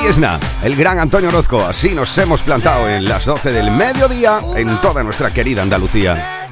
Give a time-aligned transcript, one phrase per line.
[0.00, 1.60] Ahí es nada, el gran Antonio Orozco.
[1.60, 6.46] Así nos hemos plantado en las 12 del mediodía en toda nuestra querida Andalucía.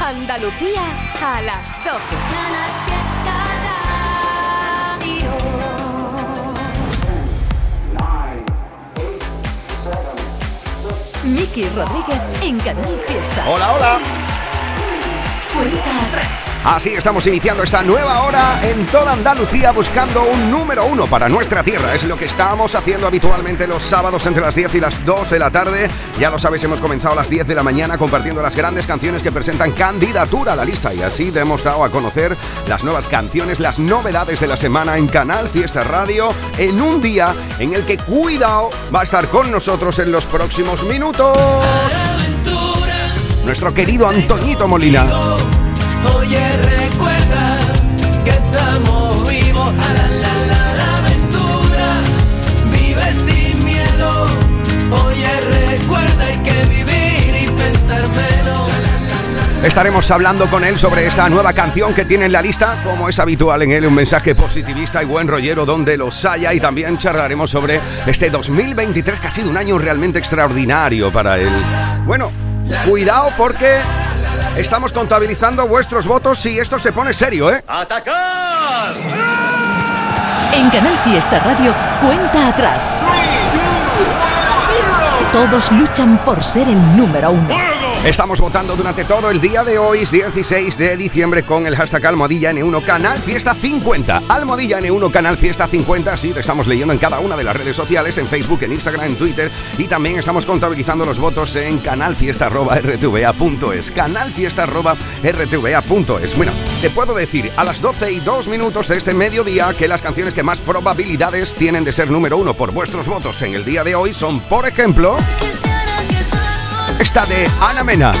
[0.00, 0.82] Andalucía
[1.22, 2.00] a las 12.
[11.24, 13.44] Miki Rodríguez en Canal Fiesta.
[13.46, 13.98] Hola, hola.
[15.52, 16.49] Cuenta atrás.
[16.62, 21.64] Así estamos iniciando esta nueva hora en toda Andalucía buscando un número uno para nuestra
[21.64, 21.94] tierra.
[21.94, 25.38] Es lo que estamos haciendo habitualmente los sábados entre las 10 y las 2 de
[25.38, 25.88] la tarde.
[26.18, 29.22] Ya lo sabéis, hemos comenzado a las 10 de la mañana compartiendo las grandes canciones
[29.22, 32.36] que presentan candidatura a la lista y así te hemos dado a conocer
[32.68, 37.34] las nuevas canciones, las novedades de la semana en Canal Fiesta Radio en un día
[37.58, 41.38] en el que cuidado va a estar con nosotros en los próximos minutos.
[43.46, 45.06] Nuestro querido Antoñito Molina.
[46.16, 47.58] Oye, recuerda
[48.24, 49.68] que estamos vivos.
[49.68, 51.86] A la, la, la, la aventura.
[52.72, 54.26] Vive sin miedo.
[55.06, 55.28] Oye,
[55.68, 58.70] recuerda hay que vivir y pensar menos.
[59.62, 63.18] Estaremos hablando con él sobre esta nueva canción que tiene en la lista, como es
[63.18, 67.50] habitual en él, un mensaje positivista y buen rollero donde los haya y también charlaremos
[67.50, 71.52] sobre este 2023 que ha sido un año realmente extraordinario para él.
[72.06, 72.32] Bueno,
[72.88, 73.80] cuidado porque
[74.56, 77.62] estamos contabilizando vuestros votos y esto se pone serio, ¿eh?
[80.52, 82.92] En Canal Fiesta Radio, cuenta atrás.
[85.32, 87.69] Todos luchan por ser el número uno.
[88.04, 92.50] Estamos votando durante todo el día de hoy, 16 de diciembre, con el hashtag Almohadilla
[92.50, 94.22] N1 Canal Fiesta 50.
[94.26, 97.76] Almohadilla N1 Canal Fiesta 50, sí, te estamos leyendo en cada una de las redes
[97.76, 103.90] sociales, en Facebook, en Instagram, en Twitter, y también estamos contabilizando los votos en canalfiesta.rtva.es.
[103.90, 106.36] Canalfiesta.rtva.es.
[106.38, 110.00] Bueno, te puedo decir a las 12 y 2 minutos de este mediodía que las
[110.00, 113.84] canciones que más probabilidades tienen de ser número uno por vuestros votos en el día
[113.84, 115.18] de hoy son, por ejemplo,
[117.00, 118.12] esta de Ana Mena.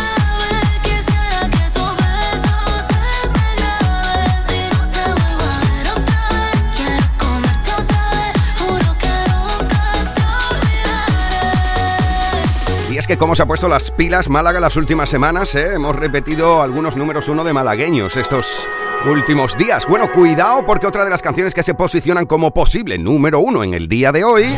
[12.90, 15.74] Y es que como se ha puesto las pilas Málaga las últimas semanas, ¿eh?
[15.74, 18.66] hemos repetido algunos números uno de malagueños estos
[19.06, 19.84] últimos días.
[19.86, 23.74] Bueno, cuidado porque otra de las canciones que se posicionan como posible número uno en
[23.74, 24.54] el día de hoy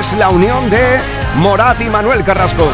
[0.00, 0.98] es la unión de
[1.36, 2.70] Morat y Manuel Carrasco.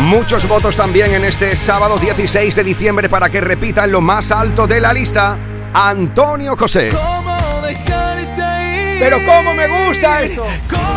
[0.00, 4.32] Muchos votos también en este sábado 16 de diciembre para que repita en lo más
[4.32, 5.38] alto de la lista
[5.72, 6.88] Antonio José.
[6.88, 8.98] ¿Cómo dejarte ir?
[8.98, 10.44] Pero cómo me gusta eso.
[10.68, 10.95] ¿Cómo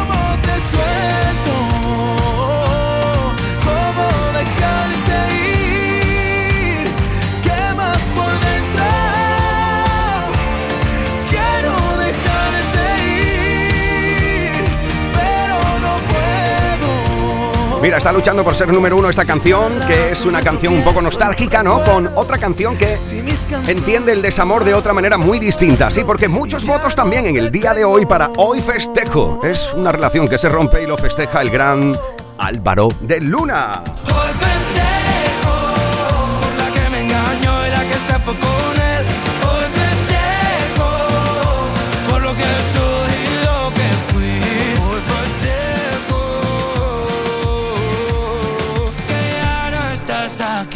[0.59, 0.88] te suelto?
[17.81, 21.01] Mira, está luchando por ser número uno esta canción, que es una canción un poco
[21.01, 21.81] nostálgica, ¿no?
[21.83, 22.99] Con otra canción que
[23.67, 27.51] entiende el desamor de otra manera muy distinta, sí, porque muchos votos también en el
[27.51, 29.39] día de hoy para Hoy Festejo.
[29.43, 31.97] Es una relación que se rompe y lo festeja el gran
[32.37, 33.81] Álvaro de Luna.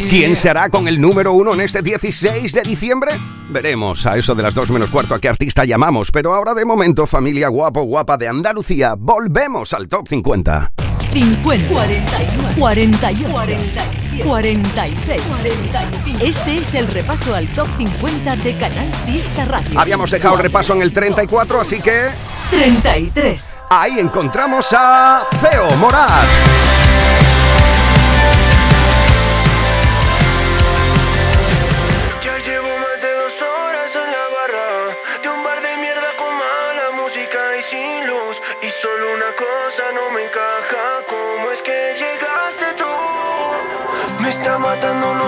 [0.10, 3.12] ¿Quién se hará con el número uno en este 16 de diciembre?
[3.50, 6.66] Veremos a eso de las dos menos cuarto a qué artista llamamos, pero ahora de
[6.66, 10.74] momento, familia guapo guapa de Andalucía, volvemos al top 50.
[11.14, 16.26] 50, 41, 41, 47, 46, 45.
[16.26, 19.80] Este es el repaso al top 50 de Canal Fiesta Radio.
[19.80, 22.10] Habíamos dejado el repaso en el 34, así que
[22.50, 23.62] 33.
[23.70, 26.28] ahí encontramos a Feo Morat.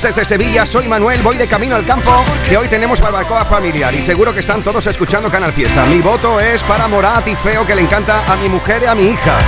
[0.00, 3.94] Saludos desde Sevilla, soy Manuel, voy de camino al campo, que hoy tenemos barbacoa familiar
[3.94, 5.84] y seguro que están todos escuchando Canal Fiesta.
[5.86, 8.94] Mi voto es para Morat y Feo, que le encanta a mi mujer y a
[8.94, 9.38] mi hija.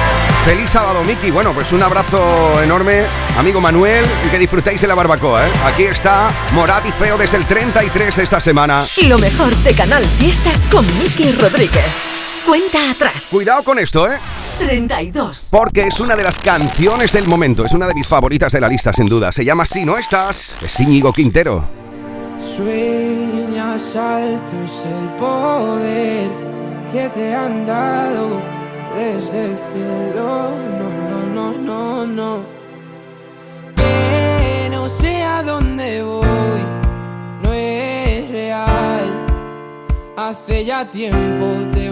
[0.44, 1.30] Feliz sábado, Miki.
[1.30, 3.04] Bueno, pues un abrazo enorme,
[3.38, 5.46] amigo Manuel, y que disfrutéis de la barbacoa.
[5.46, 5.50] ¿eh?
[5.64, 8.84] Aquí está Morat y Feo desde el 33 esta semana.
[9.06, 11.86] Lo mejor de Canal Fiesta con Miki Rodríguez.
[12.46, 13.28] Cuenta atrás.
[13.30, 14.18] Cuidado con esto, ¿eh?
[14.58, 15.48] 32.
[15.50, 18.68] Porque es una de las canciones del momento, es una de mis favoritas de la
[18.68, 19.32] lista, sin duda.
[19.32, 21.64] Se llama Si no estás, es Íñigo Quintero.
[22.56, 26.28] Sueñas alto es el poder
[26.92, 28.40] que te han dado
[28.96, 30.50] desde el cielo.
[30.78, 32.44] No, no, no, no, no.
[33.76, 36.60] Que no sé a dónde voy,
[37.42, 39.26] no es real.
[40.16, 41.91] Hace ya tiempo te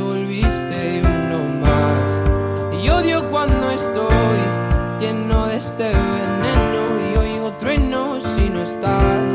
[5.80, 9.30] este veneno y oigo truenos si no estás.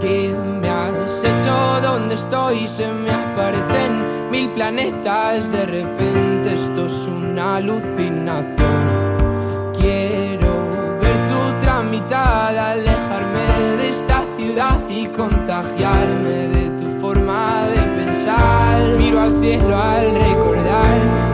[0.00, 1.80] ¿Qué me has hecho?
[1.80, 2.66] ¿Dónde estoy?
[2.66, 5.52] Se me aparecen mil planetas.
[5.52, 8.82] De repente esto es una alucinación.
[9.78, 10.68] Quiero
[11.00, 18.98] ver tu otra mitad, alejarme de esta ciudad y contagiarme de tu forma de pensar.
[18.98, 21.33] Miro al cielo al recordar,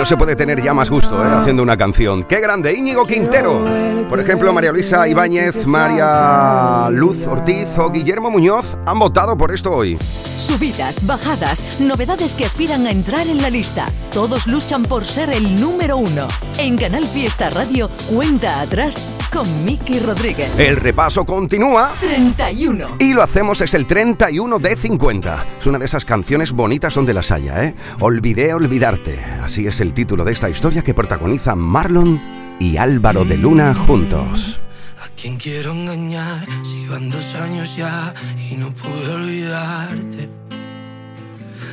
[0.00, 1.28] No se puede tener ya más gusto ¿eh?
[1.30, 2.24] haciendo una canción.
[2.24, 2.72] ¡Qué grande!
[2.72, 3.62] Íñigo Quintero.
[4.08, 9.70] Por ejemplo, María Luisa Ibáñez, María Luz Ortiz o Guillermo Muñoz han votado por esto
[9.72, 9.98] hoy.
[10.38, 13.88] Subidas, bajadas, novedades que aspiran a entrar en la lista.
[14.10, 16.28] Todos luchan por ser el número uno.
[16.56, 20.50] En Canal Fiesta Radio, cuenta atrás con Miki Rodríguez.
[20.58, 21.92] El repaso continúa.
[22.00, 22.96] 31.
[22.98, 25.46] Y lo hacemos es el 31 de 50.
[25.60, 27.74] Es una de esas canciones bonitas donde las haya, ¿eh?
[28.00, 29.22] Olvidé olvidarte.
[29.42, 32.20] Así es el título de esta historia que protagonizan Marlon
[32.58, 34.60] y Álvaro de Luna juntos.
[35.02, 38.14] ¿A quién quiero engañar si van dos años ya
[38.50, 40.30] y no pude olvidarte?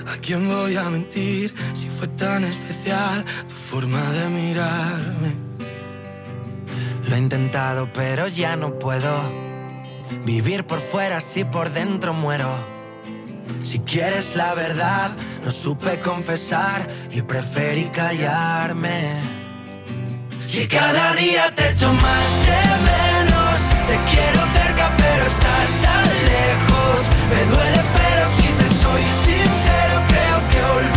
[0.07, 5.35] ¿A quién voy a mentir si fue tan especial tu forma de mirarme?
[7.09, 9.11] Lo he intentado, pero ya no puedo
[10.25, 12.76] vivir por fuera si por dentro muero.
[13.61, 15.11] Si quieres la verdad,
[15.43, 19.37] no supe confesar y preferí callarme.
[20.39, 26.99] Si cada día te echo más de menos, te quiero cerca pero estás tan lejos.
[27.31, 30.96] Me duele pero si te soy sincero creo que olvide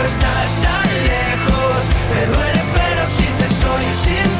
[0.00, 1.82] pero estás tan lejos.
[2.10, 4.39] Me duele, pero si te soy sincero,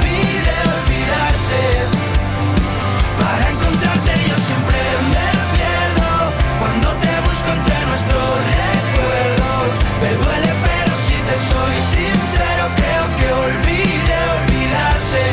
[10.01, 15.23] Me duele pero si te soy sincero creo que olvide olvidarte.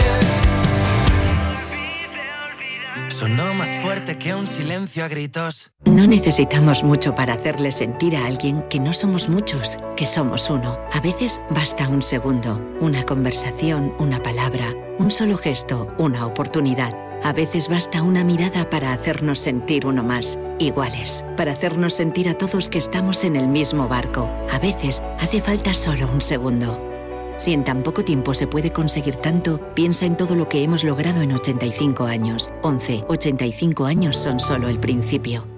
[3.08, 5.72] Sonó más fuerte que un silencio a gritos.
[5.86, 10.78] No necesitamos mucho para hacerle sentir a alguien que no somos muchos, que somos uno.
[10.92, 16.94] A veces basta un segundo, una conversación, una palabra, un solo gesto, una oportunidad.
[17.24, 22.38] A veces basta una mirada para hacernos sentir uno más, iguales, para hacernos sentir a
[22.38, 24.28] todos que estamos en el mismo barco.
[24.50, 26.78] A veces hace falta solo un segundo.
[27.38, 30.82] Si en tan poco tiempo se puede conseguir tanto, piensa en todo lo que hemos
[30.82, 32.50] logrado en 85 años.
[32.62, 33.04] 11.
[33.08, 35.57] 85 años son solo el principio.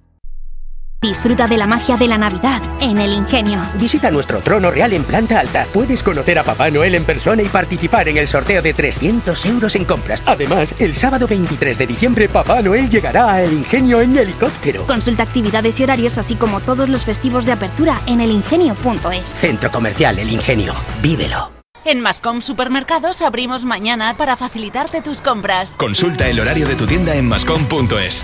[1.01, 3.59] Disfruta de la magia de la Navidad en el Ingenio.
[3.79, 5.65] Visita nuestro trono real en planta alta.
[5.73, 9.75] Puedes conocer a Papá Noel en persona y participar en el sorteo de 300 euros
[9.75, 10.21] en compras.
[10.27, 14.85] Además, el sábado 23 de diciembre Papá Noel llegará a El Ingenio en helicóptero.
[14.85, 19.27] Consulta actividades y horarios así como todos los festivos de apertura en elingenio.es.
[19.27, 20.75] Centro Comercial El Ingenio.
[21.01, 21.49] Vívelo.
[21.83, 25.75] En Mascom Supermercados abrimos mañana para facilitarte tus compras.
[25.77, 28.23] Consulta el horario de tu tienda en mascom.es.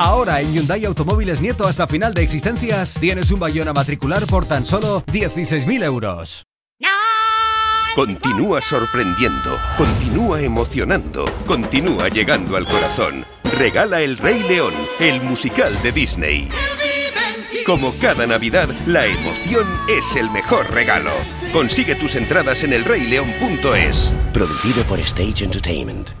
[0.00, 4.64] Ahora en Hyundai Automóviles Nieto hasta final de existencias tienes un Bayona matricular por tan
[4.64, 6.46] solo 16.000 euros.
[7.94, 13.26] Continúa sorprendiendo, continúa emocionando, continúa llegando al corazón.
[13.58, 16.48] Regala El Rey León, el musical de Disney.
[17.66, 21.12] Como cada Navidad, la emoción es el mejor regalo.
[21.52, 24.14] Consigue tus entradas en elreyleón.es.
[24.32, 26.12] Producido por Stage Entertainment.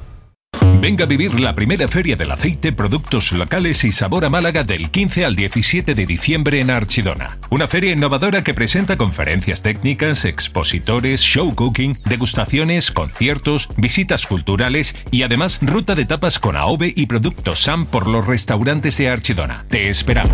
[0.80, 4.90] Venga a vivir la primera feria del aceite, productos locales y sabor a Málaga del
[4.90, 7.38] 15 al 17 de diciembre en Archidona.
[7.50, 15.22] Una feria innovadora que presenta conferencias técnicas, expositores, show cooking, degustaciones, conciertos, visitas culturales y
[15.22, 19.66] además ruta de tapas con AOVE y productos SAM por los restaurantes de Archidona.
[19.68, 20.32] Te esperamos.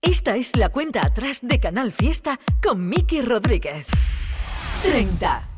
[0.00, 3.86] Esta es la cuenta atrás de Canal Fiesta con Miki Rodríguez.
[4.82, 5.57] 30.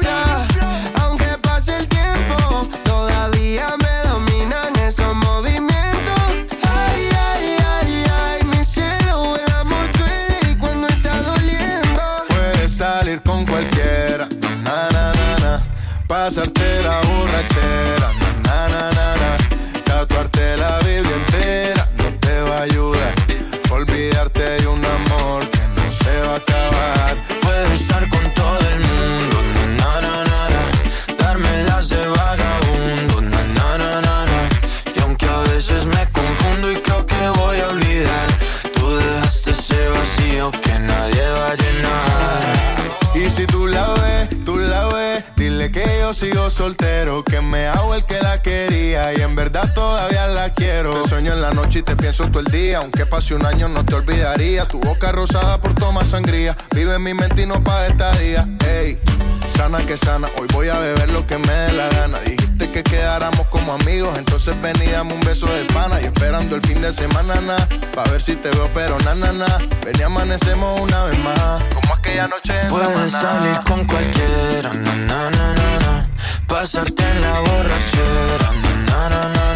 [52.01, 54.67] Pienso todo el día, aunque pase un año no te olvidaría.
[54.67, 58.47] Tu boca rosada por tomar sangría, vive en mi mente y no pa' esta día.
[58.67, 58.99] Ey,
[59.47, 62.19] sana que sana, hoy voy a beber lo que me dé la gana.
[62.21, 66.01] Dijiste que quedáramos como amigos, entonces ven y dame un beso de pana.
[66.01, 67.55] Y esperando el fin de semana, na,
[67.93, 69.45] pa' ver si te veo, pero na, na, na.
[69.85, 74.95] Ven y amanecemos una vez más, como aquella noche en Puedes salir con cualquiera, na,
[74.95, 76.09] na, na, na, na.
[76.47, 78.51] pasarte en la borrachera,
[78.87, 79.50] na, na, na, na.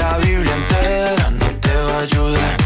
[0.00, 2.56] La Biblia entera no te va a ayudar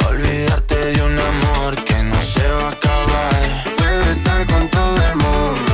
[0.00, 3.64] a olvidarte de un amor que no se va a acabar.
[3.78, 5.73] Puedes estar con todo el mundo,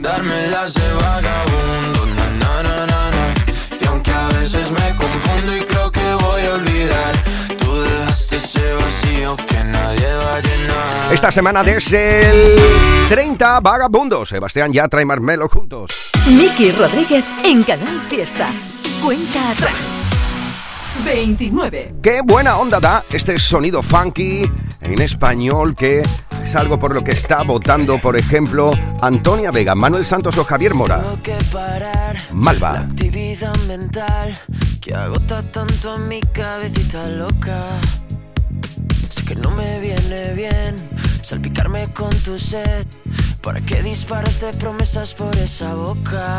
[0.00, 3.34] Darme las de vagabundo, na na na na na.
[3.80, 7.24] y aunque a veces me confundo y creo que voy a olvidar,
[7.58, 11.12] tú dejaste ese vacío que nadie va a llenar.
[11.12, 12.20] Esta semana desde
[12.54, 12.56] el
[13.08, 14.24] 30 Vagabundo.
[14.26, 16.10] Sebastián Yatra y Marmelo juntos.
[16.26, 18.48] Miki Rodríguez en Canal Fiesta.
[19.02, 19.72] Cuenta atrás.
[21.04, 21.94] 29.
[22.02, 24.42] Qué buena onda da este sonido funky
[24.80, 26.02] en español que
[26.46, 28.70] es algo por lo que está votando, por ejemplo,
[29.02, 31.02] Antonia Vega, Manuel Santos o Javier Mora.
[32.30, 32.72] Malva.
[32.72, 34.38] la actividad mental
[34.80, 37.80] que agota tanto a mi cabecita loca.
[39.08, 40.76] Sé que no me viene bien
[41.20, 42.86] salpicarme con tu sed,
[43.42, 46.38] ¿Para qué disparas de promesas por esa boca?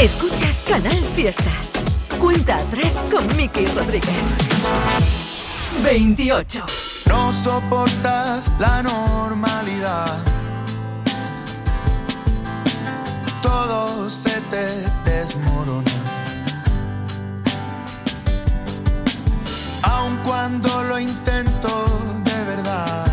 [0.00, 1.50] Escuchas Canal Fiesta.
[2.20, 4.14] Cuenta atrás con Miki Rodríguez.
[5.82, 6.64] 28.
[7.08, 10.22] No soportas la normalidad.
[13.42, 14.66] Todo se te
[15.04, 15.90] desmorona.
[19.82, 21.68] Aun cuando lo intento
[22.22, 23.06] de verdad,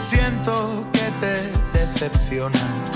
[0.00, 2.95] siento que te decepciona.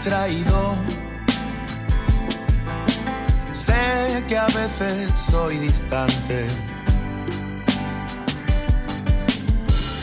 [0.00, 0.76] distraído.
[3.52, 6.46] Sé que a veces soy distante.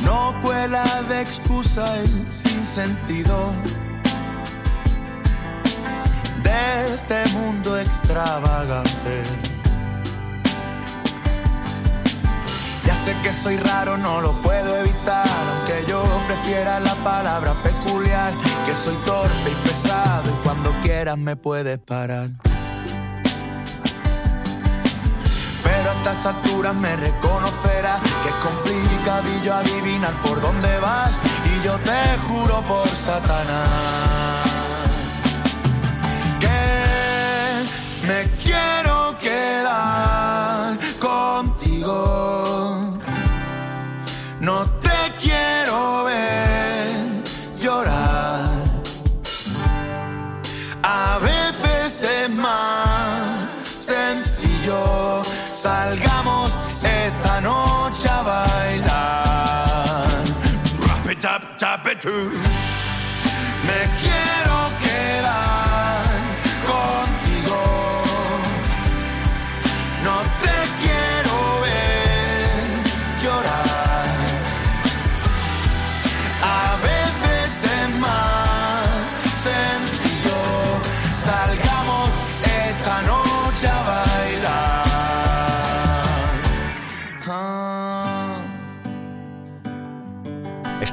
[0.04, 3.56] No cuela de excusa el sinsentido
[6.44, 9.24] de este mundo extravagante.
[12.86, 18.07] Ya sé que soy raro, no lo puedo evitar, aunque yo prefiera la palabra peculiar,
[18.66, 22.30] que soy torpe y pesado y cuando quieras me puedes parar.
[25.64, 31.78] Pero a estas alturas me reconocerás que es complicadillo adivinar por dónde vas y yo
[31.80, 34.48] te juro por Satanás
[36.40, 38.37] que me
[55.58, 60.06] Salgamos esta noche a bailar.
[61.10, 62.47] It up, tap it.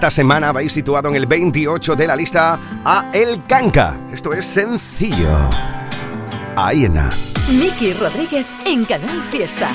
[0.05, 3.99] esta semana habéis situado en el 28 de la lista a El Canca.
[4.13, 5.49] Esto es sencillo.
[6.57, 7.09] Aena.
[7.49, 9.71] Miki Rodríguez en Canal Fiesta.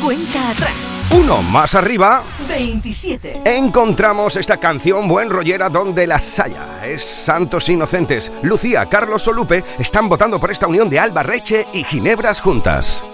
[0.00, 1.10] Cuenta atrás.
[1.18, 3.42] Uno más arriba, 27.
[3.44, 8.30] Encontramos esta canción buen rollera donde la saya es Santos Inocentes.
[8.44, 13.04] Lucía, Carlos o Lupe están votando por esta unión de Alba Reche y Ginebras juntas.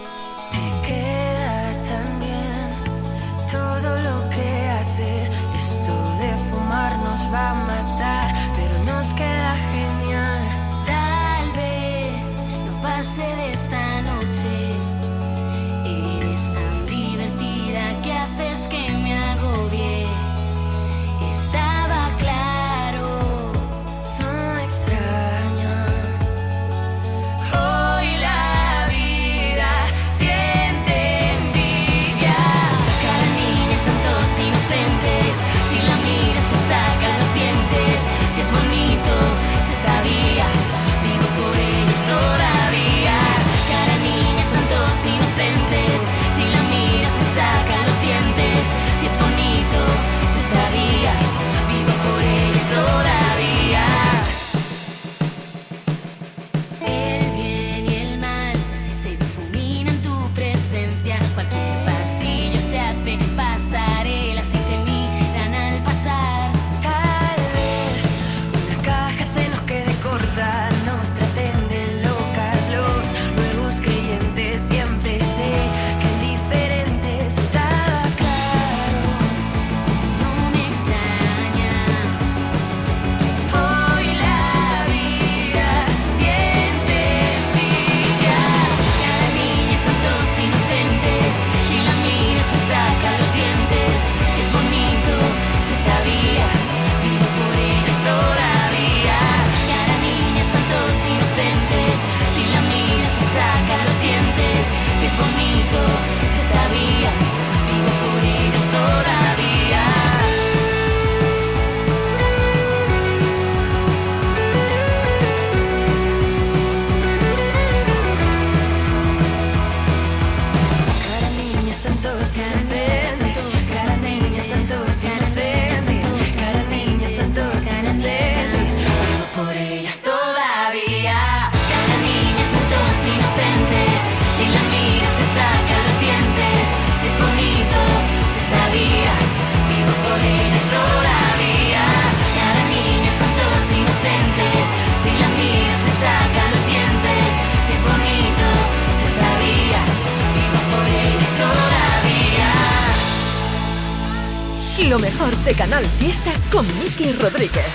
[154.88, 157.66] Lo mejor de Canal Fiesta con Miki Rodríguez.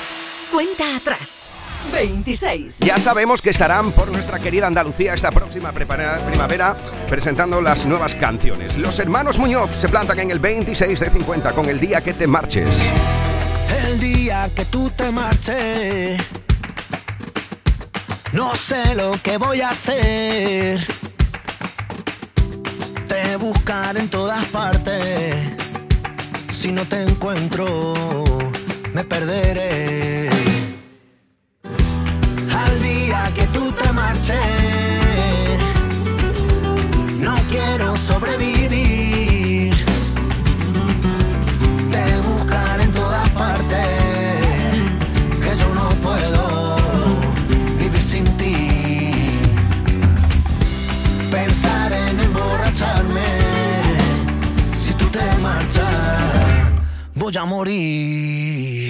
[0.52, 1.44] Cuenta atrás.
[1.92, 2.80] 26.
[2.80, 6.76] Ya sabemos que estarán por nuestra querida Andalucía esta próxima primavera
[7.08, 8.80] presentando las nuevas canciones.
[8.80, 12.26] Los hermanos Muñoz se plantan en el 26 de 50 con el día que te
[12.26, 12.92] marches.
[13.86, 16.20] El día que tú te marches.
[18.32, 20.88] No sé lo que voy a hacer.
[23.08, 25.63] Te buscar en todas partes
[26.64, 27.66] si no te encuentro,
[28.94, 30.30] me perderé.
[32.64, 34.40] Al día que tú te marches,
[37.20, 38.53] no quiero sobrevivir.
[57.24, 58.83] voy a morir.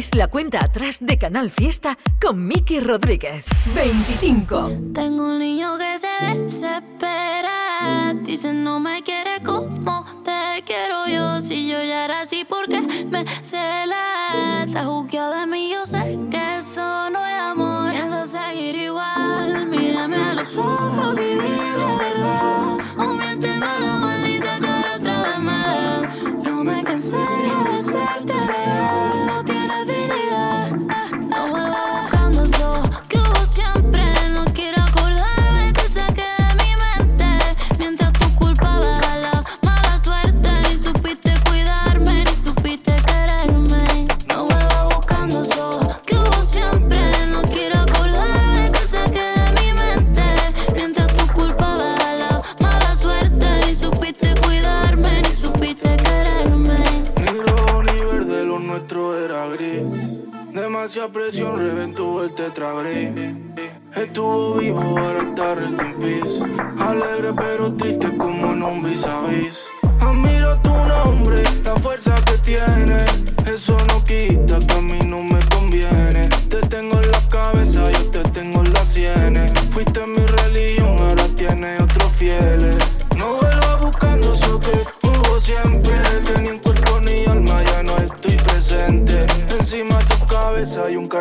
[0.00, 3.44] es la cuenta atrás de Canal Fiesta con Miki Rodríguez.
[3.74, 4.70] 25.
[4.94, 8.14] Tengo un niño que se desespera.
[8.22, 11.42] Dice no me quiere como te quiero yo.
[11.42, 14.64] Si yo ya era así, porque me cela?
[14.72, 17.92] Te juzgado de mí, yo sé que eso no es amor.
[17.92, 19.66] Pienso seguir igual.
[19.66, 22.78] Mírame a los ojos y dime la verdad.
[22.96, 26.42] O miénteme la maldita cara otra vez más.
[26.42, 29.19] No me cansé de besarte de
[62.24, 63.36] el.
[63.94, 66.42] Estuvo vivo, ahora estar rest in.
[66.78, 69.64] Alegre pero triste como en un vis a vis.
[70.00, 73.09] Admiro tu nombre, la fuerza que tienes.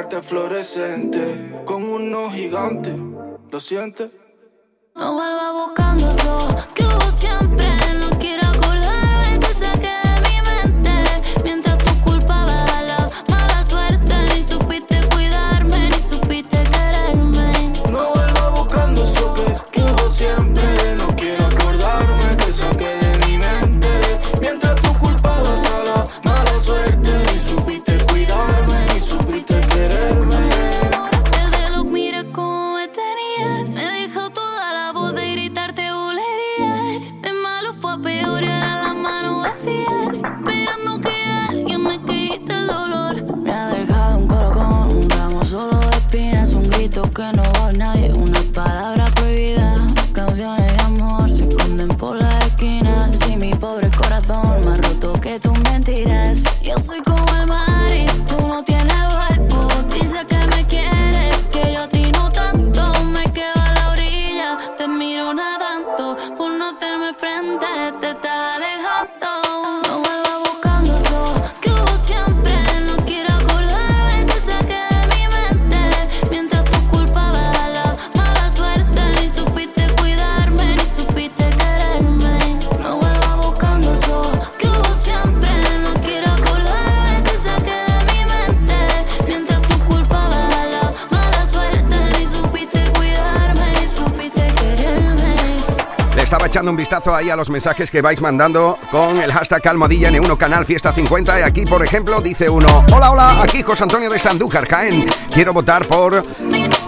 [0.09, 2.95] gata fluorescente con unos gigantes.
[3.51, 4.09] ¿Lo sientes?
[4.95, 7.65] No vuelva buscando eso que hubo siempre,
[7.99, 8.58] no quiero
[97.07, 101.39] ahí a los mensajes que vais mandando con el hashtag Almohadilla N1 Canal Fiesta 50.
[101.39, 105.05] Y aquí, por ejemplo, dice uno: Hola, hola, aquí José Antonio de Sandújar, Jaén.
[105.33, 106.23] Quiero votar por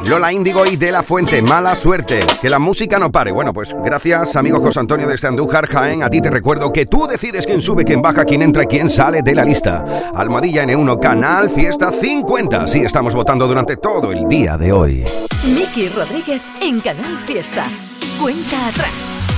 [0.08, 1.42] Lola Índigo y De La Fuente.
[1.42, 3.32] Mala suerte, que la música no pare.
[3.32, 6.04] Bueno, pues gracias, amigo José Antonio de Sandújar, Jaén.
[6.04, 9.22] A ti te recuerdo que tú decides quién sube, quién baja, quién entra, quién sale
[9.22, 9.86] de la lista.
[10.14, 12.68] Almohadilla N1 Canal Fiesta 50.
[12.68, 15.06] Sí, estamos votando durante todo el día de hoy.
[15.44, 17.66] Miki Rodríguez en Canal Fiesta.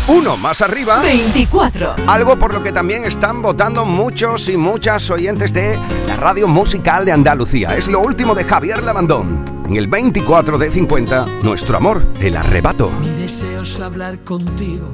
[0.09, 1.01] Uno más arriba.
[1.01, 1.95] 24.
[2.07, 7.05] Algo por lo que también están votando muchos y muchas oyentes de la radio musical
[7.05, 7.77] de Andalucía.
[7.77, 9.45] Es lo último de Javier Lavandón.
[9.65, 12.89] En el 24 de 50, nuestro amor, el arrebato.
[12.89, 14.89] Mi deseo es hablar contigo.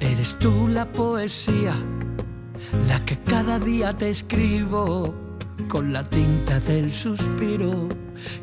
[0.00, 1.74] Eres tú la poesía,
[2.88, 5.14] la que cada día te escribo
[5.68, 7.88] con la tinta del suspiro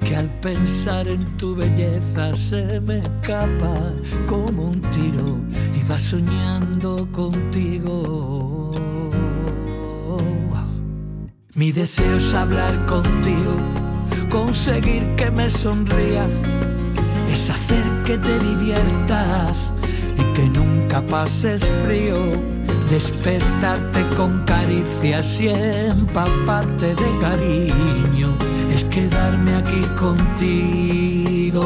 [0.04, 3.94] que al pensar en tu belleza se me escapa
[4.28, 5.40] como un tiro
[5.74, 8.72] y va soñando contigo.
[11.56, 13.56] Mi deseo es hablar contigo,
[14.30, 16.42] conseguir que me sonrías,
[17.30, 19.74] es hacer que te diviertas
[20.18, 22.55] y que nunca pases frío
[22.90, 28.30] despertarte con caricias y empaparte de cariño,
[28.74, 31.66] es quedarme aquí contigo.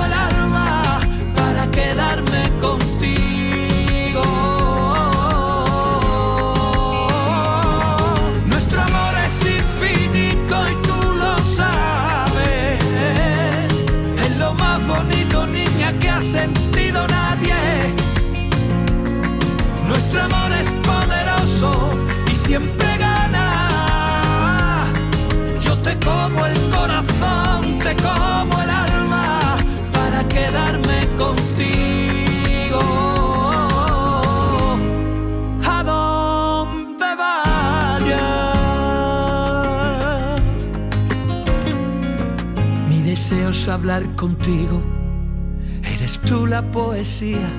[22.41, 23.47] siempre gana.
[25.61, 29.57] Yo te como el corazón, te como el alma
[29.93, 32.81] para quedarme contigo.
[35.75, 38.21] A donde vayas.
[42.89, 44.81] Mi deseo es hablar contigo.
[45.83, 47.49] Eres tú la poesía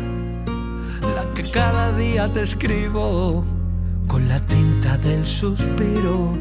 [1.16, 3.44] la que cada día te escribo
[4.32, 6.32] la tinta del suspiro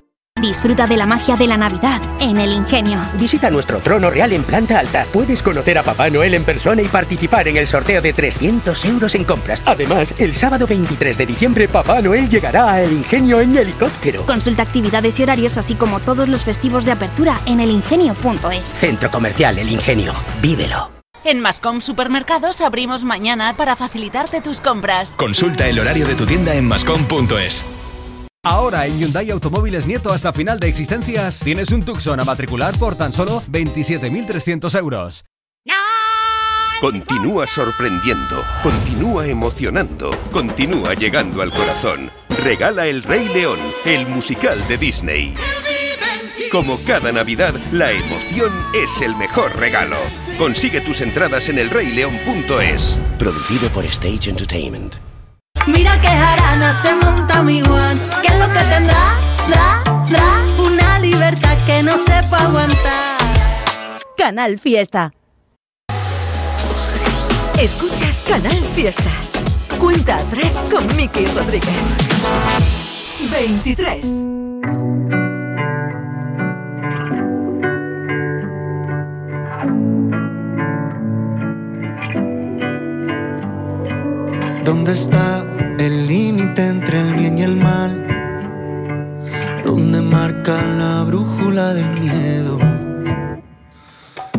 [0.41, 2.99] Disfruta de la magia de la Navidad en el Ingenio.
[3.19, 5.05] Visita nuestro trono real en planta alta.
[5.13, 9.13] Puedes conocer a Papá Noel en persona y participar en el sorteo de 300 euros
[9.13, 9.61] en compras.
[9.67, 14.25] Además, el sábado 23 de diciembre Papá Noel llegará a El Ingenio en helicóptero.
[14.25, 18.67] Consulta actividades y horarios así como todos los festivos de apertura en elingenio.es.
[18.67, 20.13] Centro Comercial El Ingenio.
[20.41, 20.89] Vívelo.
[21.23, 25.15] En Mascom Supermercados abrimos mañana para facilitarte tus compras.
[25.15, 27.63] Consulta el horario de tu tienda en mascom.es.
[28.43, 32.95] Ahora en Hyundai Automóviles Nieto hasta final de existencias tienes un Tucson a matricular por
[32.95, 35.23] tan solo 27.300 euros.
[36.81, 42.09] Continúa sorprendiendo, continúa emocionando, continúa llegando al corazón.
[42.43, 45.35] Regala El Rey León, el musical de Disney.
[46.51, 49.97] Como cada Navidad, la emoción es el mejor regalo.
[50.39, 52.97] Consigue tus entradas en elreyleón.es.
[53.19, 55.10] Producido por Stage Entertainment.
[55.67, 57.99] Mira que jarana se monta mi Juan.
[58.21, 59.15] ¿Qué es lo que tendrá?
[59.47, 63.17] Dra, dra, una libertad que no sepa aguantar.
[64.17, 65.11] Canal Fiesta.
[67.59, 69.11] Escuchas Canal Fiesta.
[69.79, 71.69] Cuenta atrás con Miki Rodríguez.
[73.31, 74.40] 23.
[84.63, 85.43] ¿Dónde está
[85.79, 88.05] el límite entre el bien y el mal?
[89.65, 92.59] ¿Dónde marca la brújula del miedo?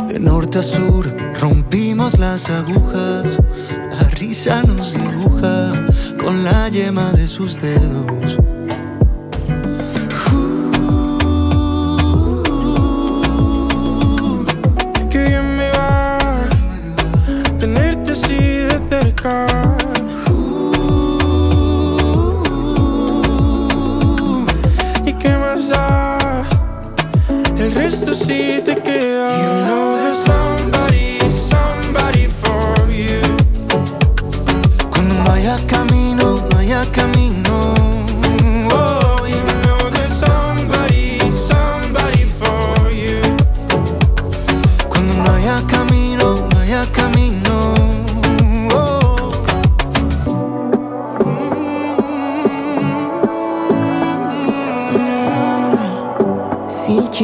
[0.09, 1.07] De norte a sur
[1.41, 3.41] rompimos las agujas,
[3.99, 5.87] la risa nos dibuja
[6.23, 8.39] con la yema de sus dedos.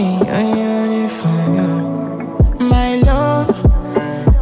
[0.00, 2.68] It for you.
[2.68, 3.48] My love,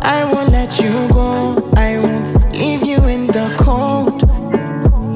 [0.02, 1.70] I won't let you go.
[1.76, 4.22] I won't leave you in the cold.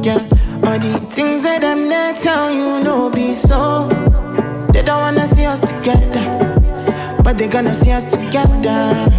[0.05, 0.21] Yeah,
[0.67, 3.89] all the things that I'm not tell you, no, be so.
[4.73, 6.25] They don't wanna see us together,
[7.25, 9.10] but they gonna see us together.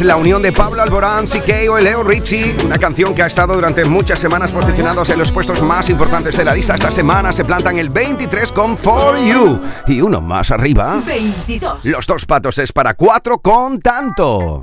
[0.00, 3.54] Es la unión de Pablo Alborán, CK y Leo Richie, una canción que ha estado
[3.54, 6.76] durante muchas semanas posicionados en los puestos más importantes de la lista.
[6.76, 11.02] Esta semana se plantan el 23 con For You y uno más arriba.
[11.04, 11.84] 22.
[11.84, 14.62] Los dos patos es para cuatro con tanto.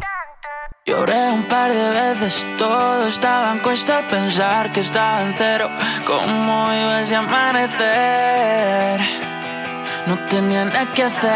[0.86, 5.70] Lloré un par de veces, todo estaba en cuesta al pensar que estaba en cero.
[6.06, 9.02] ¿Cómo iba ese amanecer?
[10.08, 11.36] No tenía nada que hacer.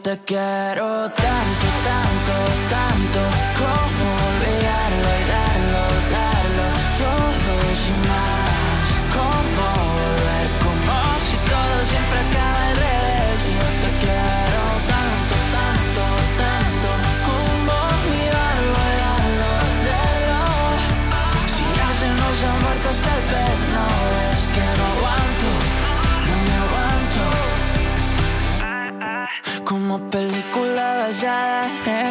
[0.00, 2.32] Te quiero tanto, tanto,
[2.70, 3.91] tanto,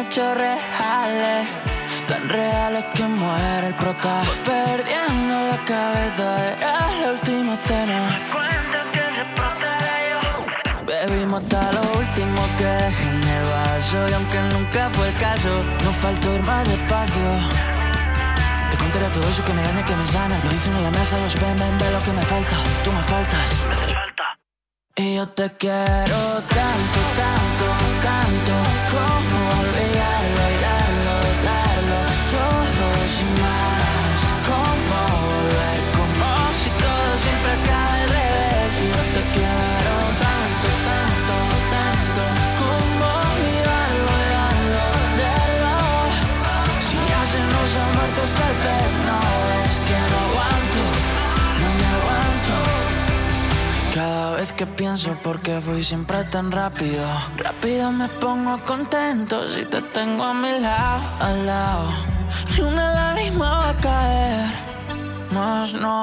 [0.02, 1.48] hechos reales
[2.06, 4.22] Tan reales que muere el prota.
[4.44, 7.98] Perdiendo la cabeza, era la última cena.
[8.32, 9.24] Cuentan que se
[10.10, 15.14] yo Bebimos hasta lo último que dejé en el vaso Y aunque nunca fue el
[15.14, 15.50] caso,
[15.84, 17.28] nos faltó ir más despacio.
[18.70, 20.40] Te contaré todo eso que me daña, que me sana.
[20.42, 22.56] Lo dicen en la mesa, los ven, ven, ve lo que me falta.
[22.82, 23.64] Tú me faltas.
[24.96, 27.66] Y yo te quiero tanto, tanto,
[28.02, 28.52] tanto
[28.92, 29.41] Como
[54.42, 57.06] vez que pienso por qué fui siempre tan rápido.
[57.36, 61.86] Rápido me pongo contento si te tengo a mi lado, al lado.
[62.50, 64.46] Ni una lágrima va a caer,
[65.30, 65.96] más no.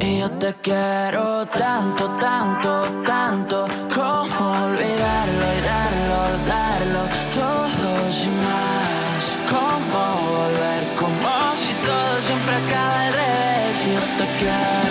[0.00, 2.72] Y yo te quiero tanto, tanto,
[3.06, 3.56] tanto.
[3.94, 6.18] Como olvidarlo y darlo,
[6.54, 7.02] darlo
[7.40, 10.00] Todo sin más Como
[10.34, 13.76] volver, como si todo siempre acaba al revés.
[13.86, 14.89] Y yo te quiero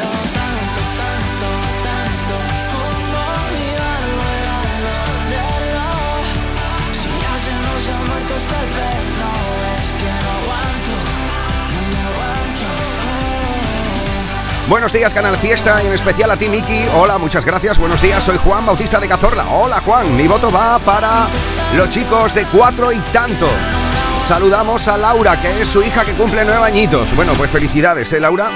[14.69, 16.85] Buenos días, Canal Fiesta, y en especial a ti, Miki.
[16.93, 17.79] Hola, muchas gracias.
[17.79, 19.47] Buenos días, soy Juan Bautista de Cazorla.
[19.49, 20.15] Hola, Juan.
[20.15, 21.27] Mi voto va para
[21.75, 23.47] los chicos de cuatro y tanto.
[24.27, 27.15] Saludamos a Laura, que es su hija que cumple nueve añitos.
[27.15, 28.51] Bueno, pues felicidades, ¿eh, Laura?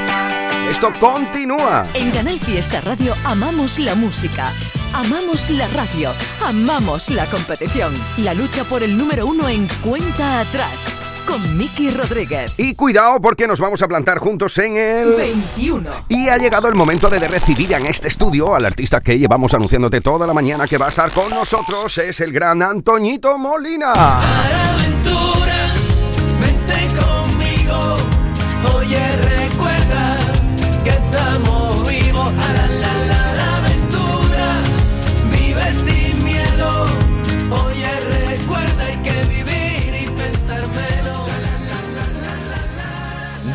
[0.69, 1.87] Esto continúa.
[1.95, 4.53] En Canal Fiesta Radio amamos la música,
[4.93, 6.13] amamos la radio,
[6.45, 7.91] amamos la competición.
[8.17, 10.93] La lucha por el número uno en cuenta atrás.
[11.27, 12.53] Con Miki Rodríguez.
[12.57, 15.89] Y cuidado porque nos vamos a plantar juntos en el 21.
[16.09, 20.01] Y ha llegado el momento de recibir en este estudio al artista que llevamos anunciándote
[20.01, 21.97] toda la mañana que va a estar con nosotros.
[21.97, 23.93] Es el gran Antoñito Molina.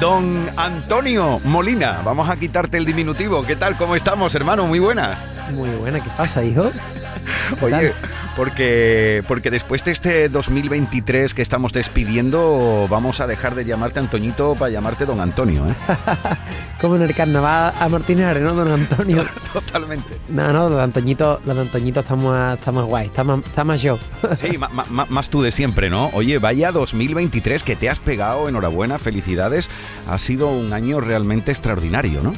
[0.01, 3.45] Don Antonio Molina, vamos a quitarte el diminutivo.
[3.45, 3.77] ¿Qué tal?
[3.77, 4.65] ¿Cómo estamos, hermano?
[4.67, 5.29] Muy buenas.
[5.51, 6.71] Muy buena, ¿qué pasa, hijo?
[7.61, 7.93] Oye,
[8.37, 14.55] porque, porque después de este 2023 que estamos despidiendo, vamos a dejar de llamarte Antoñito
[14.55, 15.75] para llamarte Don Antonio, ¿eh?
[16.81, 19.25] Como en el carnaval a Martínez ¿no, don Antonio?
[19.53, 20.19] Totalmente.
[20.29, 23.83] No, no, don Antoñito, don Antoñito está más, está más guay, está más, está más
[23.83, 23.99] yo.
[24.37, 26.11] Sí, ma- ma- más tú de siempre, ¿no?
[26.13, 29.69] Oye, vaya 2023 que te has pegado, enhorabuena, felicidades.
[30.09, 32.33] Ha sido un año realmente extraordinario, ¿no?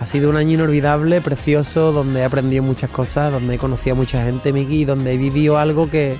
[0.00, 3.96] Ha sido un año inolvidable, precioso, donde he aprendido muchas cosas, donde he conocido a
[3.98, 6.16] mucha gente, Miki, donde he vivido algo que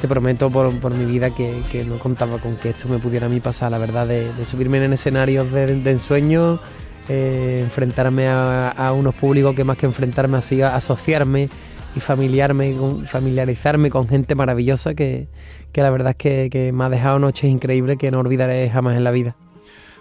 [0.00, 3.26] te prometo por, por mi vida que, que no contaba con que esto me pudiera
[3.26, 6.60] a mí pasar, la verdad, de, subirme en escenarios de, ensueño,
[7.08, 11.48] eh, enfrentarme a, unos públicos que más que enfrentarme hacía asociarme
[11.96, 15.26] y familiarme, familiarizarme con gente maravillosa que,
[15.72, 19.02] que la verdad es que me ha dejado noches increíbles que no olvidaré jamás en
[19.02, 19.34] la vida.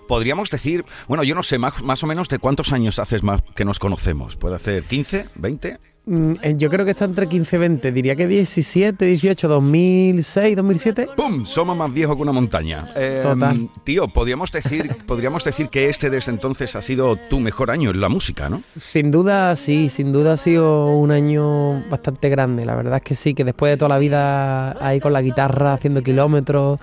[0.07, 3.41] Podríamos decir, bueno, yo no sé, más, más o menos de cuántos años haces más
[3.55, 4.35] que nos conocemos.
[4.35, 5.79] ¿Puede hacer 15, 20?
[6.07, 7.91] Mm, eh, Yo creo que está entre 15 y 20.
[7.91, 11.09] Diría que 17, 18, 2006, 2007.
[11.17, 11.45] ¡Pum!
[11.45, 12.87] Somos más viejos que una montaña.
[12.95, 13.69] Eh, Total.
[13.83, 17.99] Tío, podríamos decir, podríamos decir que este desde entonces ha sido tu mejor año en
[17.99, 18.63] la música, ¿no?
[18.79, 22.65] Sin duda, sí, sin duda ha sido un año bastante grande.
[22.65, 25.73] La verdad es que sí, que después de toda la vida ahí con la guitarra,
[25.73, 26.79] haciendo kilómetros,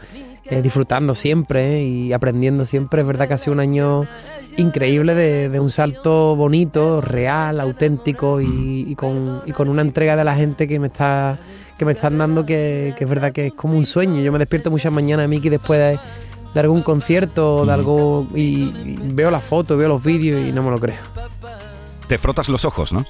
[0.47, 4.03] eh, disfrutando siempre eh, y aprendiendo siempre, es verdad que ha sido un año
[4.57, 10.17] increíble de, de un salto bonito, real, auténtico y, y con, y con una entrega
[10.17, 11.39] de la gente que me está
[11.79, 14.21] que me están dando que, que es verdad que es como un sueño.
[14.21, 15.99] Yo me despierto muchas mañanas, Miki, después de,
[16.55, 20.63] de algún concierto, de algo y, y veo las fotos, veo los vídeos y no
[20.63, 21.01] me lo creo.
[22.07, 23.05] Te frotas los ojos, ¿no?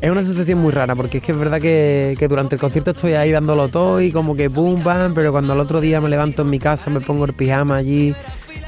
[0.00, 2.90] Es una sensación muy rara porque es que es verdad que, que durante el concierto
[2.90, 6.08] estoy ahí dándolo todo y como que pum, pam, pero cuando al otro día me
[6.08, 8.14] levanto en mi casa, me pongo el pijama allí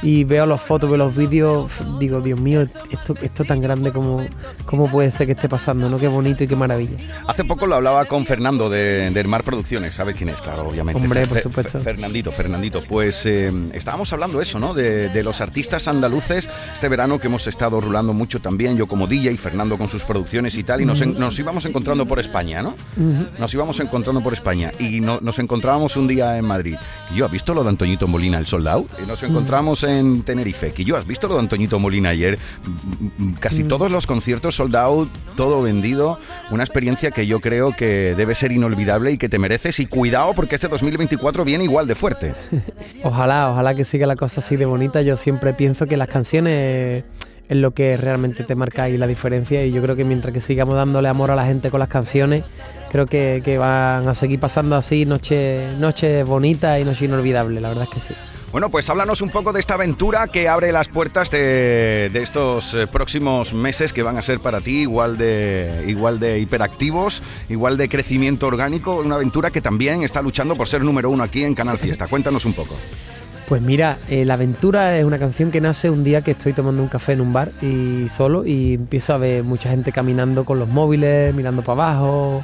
[0.02, 4.24] y veo las fotos, veo los vídeos, digo, Dios mío, esto, esto tan grande como,
[4.64, 5.98] como puede ser que esté pasando, ¿no?
[5.98, 6.96] Qué bonito y qué maravilla.
[7.26, 10.40] Hace poco lo hablaba con Fernando de, de Mar Producciones, ¿sabes quién es?
[10.40, 11.02] Claro, obviamente.
[11.02, 11.78] Hombre, Fer- por Fer- supuesto.
[11.80, 12.82] Fernandito, Fernandito.
[12.88, 14.74] Pues eh, estábamos hablando eso, ¿no?
[14.74, 19.06] De, de los artistas andaluces este verano que hemos estado rulando mucho también, yo como
[19.06, 22.62] DJ, Fernando con sus producciones y tal, y nos, en- nos íbamos encontrando por España,
[22.62, 22.74] ¿no?
[23.38, 26.76] Nos íbamos encontrando por España y no- nos encontrábamos un día en Madrid.
[27.12, 28.88] Y yo, ¿has visto lo de Antoñito Molina, el sold out?
[29.02, 30.72] Y nos encontramos en Tenerife.
[30.72, 32.38] Que yo, ¿has visto lo de Antoñito Molina ayer?
[33.40, 33.68] Casi Mm.
[33.68, 36.18] todos los conciertos sold out, todo vendido.
[36.50, 39.78] Una experiencia que yo creo que debe ser inolvidable y que te mereces.
[39.80, 42.34] Y cuidado porque este 2024 viene igual de fuerte.
[43.02, 45.02] Ojalá, ojalá que siga la cosa así de bonita.
[45.02, 47.04] Yo siempre pienso que las canciones
[47.48, 50.40] es lo que realmente te marca ahí la diferencia y yo creo que mientras que
[50.40, 52.44] sigamos dándole amor a la gente con las canciones,
[52.90, 57.68] creo que, que van a seguir pasando así noches noches bonitas y noches inolvidables, la
[57.70, 58.14] verdad es que sí.
[58.50, 62.72] Bueno, pues háblanos un poco de esta aventura que abre las puertas de, de estos
[62.72, 67.76] eh, próximos meses que van a ser para ti igual de, igual de hiperactivos, igual
[67.76, 71.54] de crecimiento orgánico, una aventura que también está luchando por ser número uno aquí en
[71.54, 72.06] Canal Fiesta.
[72.06, 72.74] Cuéntanos un poco.
[73.48, 76.82] Pues mira, eh, La Aventura es una canción que nace un día que estoy tomando
[76.82, 80.58] un café en un bar y solo y empiezo a ver mucha gente caminando con
[80.58, 82.42] los móviles, mirando para abajo,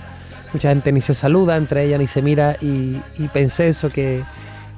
[0.52, 3.00] mucha gente ni se saluda, entre ellas ni se mira y
[3.32, 4.22] pensé eso, que,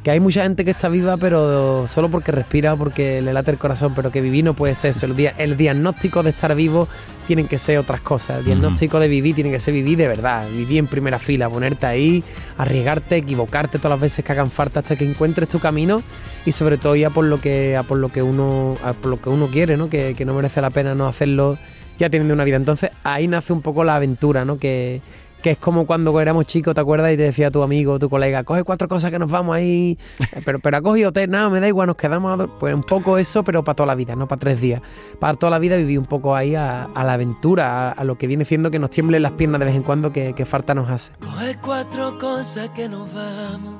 [0.06, 3.58] que hay mucha gente que está viva pero solo porque respira, porque le late el
[3.58, 5.04] corazón, pero que vivir no puede ser eso.
[5.04, 6.86] El, el diagnóstico de estar vivo
[7.26, 8.38] tienen que ser otras cosas.
[8.38, 11.86] El diagnóstico de vivir tiene que ser vivir de verdad, vivir en primera fila, ponerte
[11.86, 12.22] ahí,
[12.56, 16.04] arriesgarte, equivocarte todas las veces que hagan falta hasta que encuentres tu camino
[16.44, 19.20] y sobre todo ya por lo que, a por lo que uno, a por lo
[19.20, 19.90] que uno quiere, ¿no?
[19.90, 21.58] Que, que no merece la pena no hacerlo
[21.98, 22.58] ya teniendo una vida.
[22.58, 24.56] Entonces ahí nace un poco la aventura, ¿no?
[24.60, 25.02] Que,
[25.42, 27.12] que es como cuando éramos chicos, ¿te acuerdas?
[27.12, 30.42] Y te decía tu amigo, tu colega, coge cuatro cosas que nos vamos ahí, Eh,
[30.44, 32.50] pero, pero ha cogido tres, nada, me da igual, nos quedamos, a dor-".
[32.58, 34.82] pues un poco eso, pero para toda la vida, no para tres días.
[35.20, 38.44] Para toda la vida viví un poco ahí a, la aventura, a, lo que viene
[38.44, 41.12] siendo que nos tiemblen las piernas de vez en cuando, que, que falta nos hace.
[41.20, 43.74] Coge cuatro cosas que nos vamos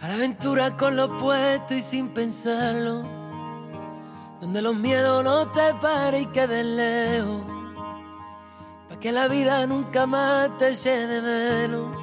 [0.00, 3.02] a la aventura con lo puesto y sin pensarlo.
[4.40, 7.59] Donde los miedos no te paren y queden lejos.
[9.00, 11.96] Que la vida nunca más te de menos.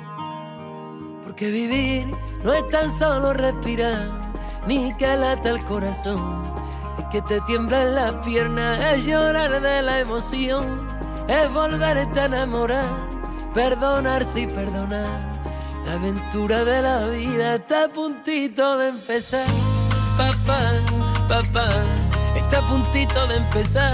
[1.23, 2.07] Porque vivir
[2.43, 4.01] no es tan solo respirar,
[4.65, 6.41] ni que lata el corazón.
[6.97, 10.87] Es que te tiemblan las piernas, es llorar de la emoción,
[11.27, 12.89] es volverte a enamorar,
[13.53, 15.37] perdonarse y perdonar.
[15.85, 19.45] La aventura de la vida está a puntito de empezar.
[20.17, 20.71] Papá,
[21.29, 21.69] papá,
[22.35, 23.93] está a puntito de empezar.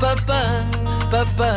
[0.00, 0.62] Papá,
[1.10, 1.56] papá.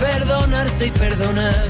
[0.00, 1.68] perdonarse y perdonar.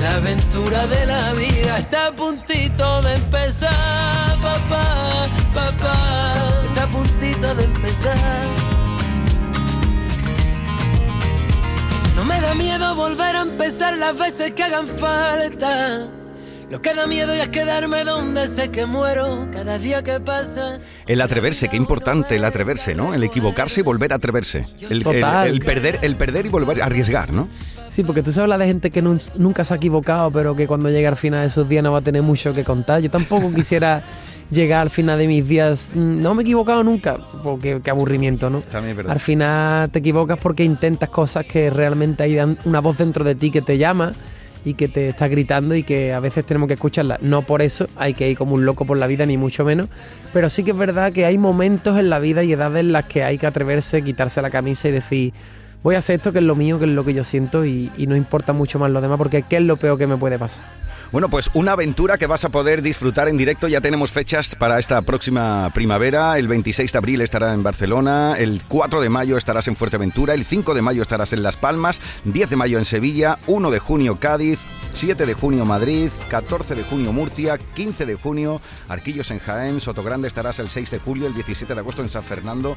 [0.00, 6.34] La aventura de la vida está a puntito de empezar, papá, papá,
[6.66, 8.44] está a puntito de empezar.
[12.14, 16.08] No me da miedo volver a empezar las veces que hagan falta.
[16.68, 20.80] Lo que da miedo ya es quedarme donde sé que muero cada día que pasa.
[21.06, 23.14] El atreverse, qué importante el atreverse, ¿no?
[23.14, 24.66] El equivocarse y volver a atreverse.
[24.90, 25.46] El, el- Total.
[25.48, 27.48] el perder, el perder y volver a arriesgar, ¿no?
[27.88, 30.66] Sí, porque tú sabes hablar de gente que nun- nunca se ha equivocado, pero que
[30.66, 33.00] cuando llegue al final de sus días no va a tener mucho que contar.
[33.00, 34.02] Yo tampoco quisiera
[34.50, 38.50] llegar al final de mis días, mm, no me he equivocado nunca, porque qué aburrimiento,
[38.50, 38.62] ¿no?
[38.62, 39.12] También verdad.
[39.12, 43.52] Al final te equivocas porque intentas cosas que realmente hay una voz dentro de ti
[43.52, 44.12] que te llama
[44.66, 47.18] y que te está gritando y que a veces tenemos que escucharla.
[47.22, 49.88] No por eso hay que ir como un loco por la vida, ni mucho menos.
[50.32, 53.04] Pero sí que es verdad que hay momentos en la vida y edades en las
[53.04, 55.32] que hay que atreverse, quitarse la camisa y decir,
[55.84, 57.92] voy a hacer esto que es lo mío, que es lo que yo siento y,
[58.08, 60.64] no importa mucho más lo demás porque qué es lo peor que me puede pasar.
[61.12, 63.68] Bueno, pues una aventura que vas a poder disfrutar en directo.
[63.68, 66.36] Ya tenemos fechas para esta próxima primavera.
[66.36, 70.44] El 26 de abril estará en Barcelona, el 4 de mayo estarás en Fuerteventura, el
[70.44, 74.16] 5 de mayo estarás en Las Palmas, 10 de mayo en Sevilla, 1 de junio
[74.16, 74.60] Cádiz,
[74.94, 80.26] 7 de junio Madrid, 14 de junio Murcia, 15 de junio Arquillos en Jaén, Sotogrande
[80.26, 82.76] estarás el 6 de julio, el 17 de agosto en San Fernando.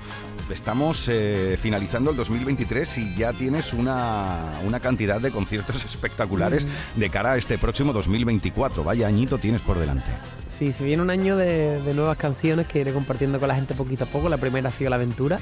[0.49, 7.09] Estamos eh, finalizando el 2023 y ya tienes una, una cantidad de conciertos espectaculares de
[7.09, 8.83] cara a este próximo 2024.
[8.83, 10.11] Vaya añito tienes por delante.
[10.47, 13.73] Sí, se viene un año de, de nuevas canciones que iré compartiendo con la gente
[13.75, 14.27] poquito a poco.
[14.29, 15.39] La primera ha sido La Aventura,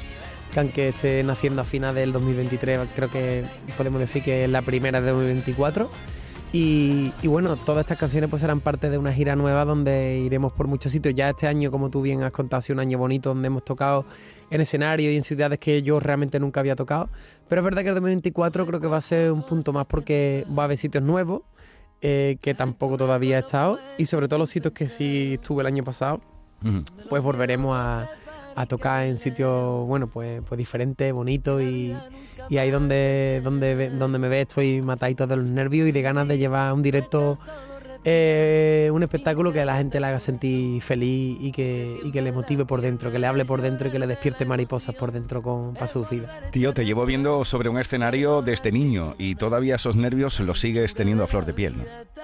[0.54, 4.62] que aunque esté naciendo a final del 2023, creo que podemos decir que es la
[4.62, 5.90] primera de 2024.
[6.54, 10.54] Y, y bueno, todas estas canciones pues serán parte de una gira nueva donde iremos
[10.54, 11.14] por muchos sitios.
[11.14, 13.66] Ya este año, como tú bien has contado, ha sido un año bonito donde hemos
[13.66, 14.06] tocado
[14.50, 17.10] en escenario y en ciudades que yo realmente nunca había tocado.
[17.50, 20.46] Pero es verdad que el 2024 creo que va a ser un punto más porque
[20.58, 21.42] va a haber sitios nuevos
[22.02, 25.68] eh, que tampoco todavía he estado y sobre todo los sitios que sí estuve el
[25.68, 26.22] año pasado,
[27.10, 28.08] pues volveremos a,
[28.56, 31.96] a tocar en sitios, bueno, pues, pues diferentes, bonitos y,
[32.50, 36.28] y ahí donde, donde, donde me ve estoy matadito de los nervios y de ganas
[36.28, 37.38] de llevar un directo,
[38.10, 42.22] eh, un espectáculo que a la gente le haga sentir feliz y que, y que
[42.22, 45.12] le motive por dentro, que le hable por dentro y que le despierte mariposas por
[45.12, 46.30] dentro con, para su vida.
[46.52, 50.96] Tío, te llevo viendo sobre un escenario desde niño y todavía esos nervios los sigues
[50.96, 51.84] teniendo a flor de piel, ¿no?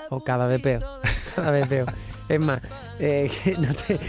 [0.09, 0.83] O cada vez peor,
[1.35, 1.93] cada vez peor.
[2.29, 2.61] Es más,
[2.99, 3.99] eh, no te,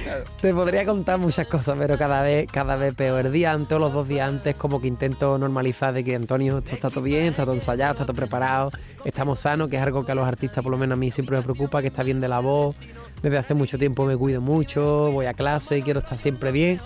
[0.40, 3.26] te podría contar muchas cosas, pero cada vez, cada vez peor.
[3.26, 6.58] El día antes o los dos días antes, como que intento normalizar de que Antonio,
[6.58, 8.70] esto está todo bien, está todo ensayado, está todo preparado,
[9.04, 11.36] estamos sanos, que es algo que a los artistas, por lo menos a mí, siempre
[11.36, 12.76] me preocupa, que está bien de la voz.
[13.24, 16.78] Desde hace mucho tiempo me cuido mucho, voy a clase, quiero estar siempre bien.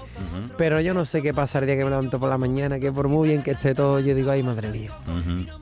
[0.57, 2.93] Pero yo no sé qué pasa el día que me levanto por la mañana, que
[2.93, 4.93] por muy bien que esté todo, yo digo, ay madre mía.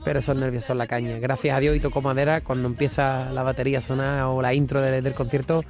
[0.05, 1.17] Pero esos nervios son la caña.
[1.17, 4.79] Gracias a Dios y toco madera, cuando empieza la batería a sonar o la intro
[4.79, 5.63] de- del concierto,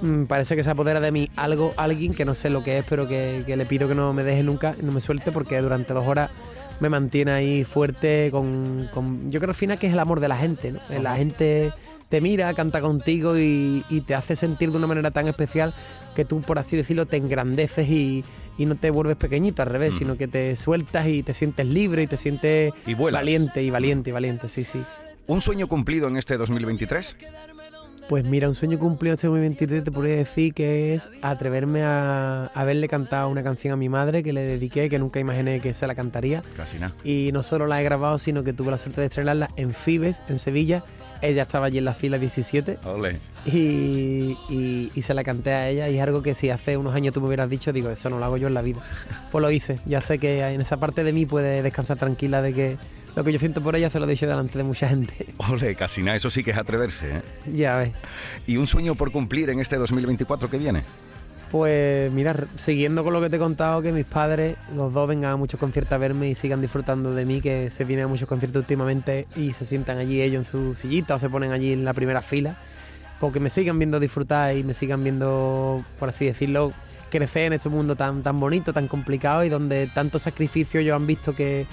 [0.00, 2.84] mm, parece que se apodera de mí algo, alguien que no sé lo que es,
[2.88, 5.92] pero que, que le pido que no me deje nunca, no me suelte, porque durante
[5.92, 6.30] dos horas
[6.80, 10.28] me mantiene ahí fuerte con, con- Yo creo al final que es el amor de
[10.28, 10.80] la gente, ¿no?
[11.00, 11.72] La gente
[12.08, 15.74] te mira, canta contigo y, y te hace sentir de una manera tan especial
[16.14, 18.24] que tú, por así decirlo, te engrandeces y,
[18.58, 22.04] y no te vuelves pequeñito al revés, sino que te sueltas y te sientes libre
[22.04, 24.82] y te sientes Y valiente y valiente y valiente, sí, sí.
[25.26, 27.16] ¿Un sueño cumplido en este 2023?
[28.08, 32.86] Pues mira, un sueño cumplido este 2023 te podría decir que es atreverme a haberle
[32.86, 35.96] cantado una canción a mi madre que le dediqué, que nunca imaginé que se la
[35.96, 36.44] cantaría.
[36.56, 36.94] Casi nada.
[37.02, 40.22] Y no solo la he grabado, sino que tuve la suerte de estrenarla en Fibes,
[40.28, 40.84] en Sevilla.
[41.20, 43.18] Ella estaba allí en la fila 17 Ole.
[43.44, 46.94] y, y- y se la canté a ella y es algo que si hace unos
[46.94, 48.82] años tú me hubieras dicho, digo, eso no lo hago yo en la vida.
[49.32, 49.80] Pues lo hice.
[49.84, 52.76] Ya sé que en esa parte de mí puede descansar tranquila de que
[53.16, 55.26] lo que yo siento por ella se lo he dicho delante de mucha gente.
[55.50, 56.16] Ole, casi nada.
[56.16, 57.22] Eso sí que es atreverse, ¿eh?
[57.52, 57.92] ya ves.
[58.46, 60.84] ¿Y un sueño por cumplir en este 2024 que viene?
[61.50, 65.32] Pues mira, siguiendo con lo que te he contado, que mis padres, los dos vengan
[65.32, 68.28] a muchos conciertos a verme y sigan disfrutando de mí, que se vienen a muchos
[68.28, 71.86] conciertos últimamente y se sientan allí ellos en su sillita o se ponen allí en
[71.86, 72.56] la primera fila,
[73.18, 76.72] porque me sigan viendo disfrutar y me sigan viendo, por así decirlo,
[77.10, 81.06] crecer en este mundo tan, tan bonito, tan complicado y donde tanto sacrificio ellos han
[81.06, 81.66] visto que,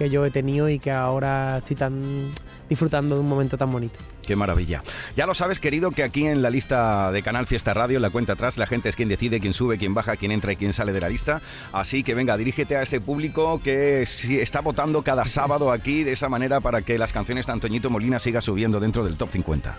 [0.00, 2.30] que yo he tenido y que ahora estoy tan
[2.70, 4.00] disfrutando de un momento tan bonito.
[4.26, 4.82] Qué maravilla.
[5.14, 8.08] Ya lo sabes, querido, que aquí en la lista de Canal Fiesta Radio, en la
[8.08, 10.72] cuenta atrás, la gente es quien decide, quién sube, quién baja, quién entra y quién
[10.72, 11.42] sale de la lista.
[11.70, 16.30] Así que venga, dirígete a ese público que está votando cada sábado aquí de esa
[16.30, 19.76] manera para que las canciones de Antoñito Molina siga subiendo dentro del top 50.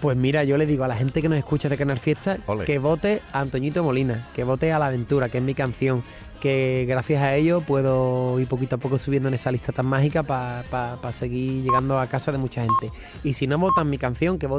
[0.00, 2.64] Pues mira, yo le digo a la gente que nos escucha de Canal Fiesta Ole.
[2.64, 6.02] que vote a Antoñito Molina, que vote a La Aventura, que es mi canción,
[6.44, 10.22] que gracias a ello puedo ir poquito a poco subiendo en esa lista tan mágica
[10.22, 12.90] para seguir llegando a casa de mucha gente.
[13.22, 14.52] Y si no votan mi canción, que voten